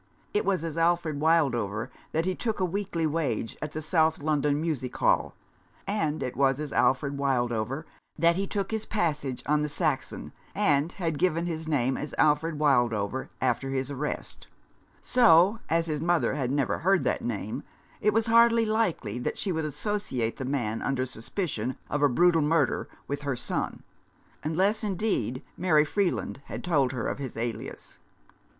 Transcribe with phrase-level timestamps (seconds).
[0.33, 4.59] It was as Alfred Wildover that he took a weekly wage at the South London
[4.59, 5.35] Music Hall,
[5.85, 7.85] and it was as Alfred Wildover
[8.17, 12.15] that he took his passage on the Saxon, and he had given his name as
[12.17, 14.47] Alfred Wildover after his arrest;
[15.03, 17.61] so, as his mother had never heard that name,
[18.01, 22.41] it was hardly likely that she would associate the man under suspicion of a brutal
[22.41, 24.51] murder with her son, 138 At Bow Street.
[24.51, 27.99] unless, indeed, Mary Freeland had told her of his alias.